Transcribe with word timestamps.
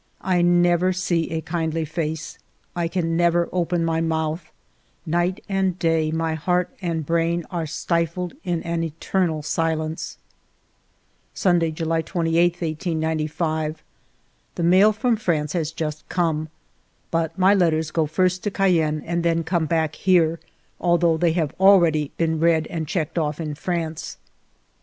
I 0.21 0.41
never 0.41 0.93
see 0.93 1.29
a 1.29 1.41
kindly 1.41 1.85
face; 1.85 2.39
I 2.75 2.87
can 2.87 3.15
never 3.15 3.47
open 3.51 3.85
my 3.85 4.01
mouth; 4.01 4.51
night 5.05 5.43
and 5.47 5.77
day 5.77 6.09
my 6.09 6.33
heart 6.33 6.71
and 6.81 7.05
brain 7.05 7.45
are 7.51 7.67
stifled 7.67 8.33
in 8.43 8.63
an 8.63 8.81
eternal 8.83 9.43
silence. 9.43 10.17
Sunday^ 11.35 11.71
July 11.71 12.01
28, 12.01 12.43
1895. 12.61 13.83
The 14.55 14.63
mail 14.63 14.91
from 14.91 15.17
France 15.17 15.53
has 15.53 15.71
just 15.71 16.09
come. 16.09 16.49
But 17.11 17.37
my 17.37 17.53
letters 17.53 17.91
go 17.91 18.07
first 18.07 18.43
to 18.43 18.49
Cayenne 18.49 19.03
and 19.05 19.21
then 19.21 19.43
come 19.43 19.67
back 19.67 19.93
here, 19.93 20.39
although 20.79 21.15
they 21.15 21.33
have 21.33 21.53
already 21.59 22.09
been 22.17 22.39
read 22.39 22.65
and 22.71 22.87
checked 22.87 23.17
oflT 23.17 23.39
in 23.39 23.53
France. 23.53 24.17